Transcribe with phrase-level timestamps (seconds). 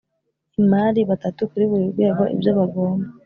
[0.61, 3.05] imari batatu kuri buri rwego Ibyo bagomba